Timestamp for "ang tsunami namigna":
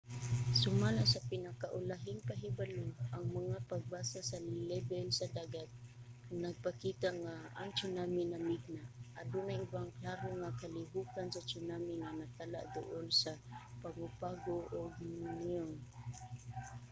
7.59-8.83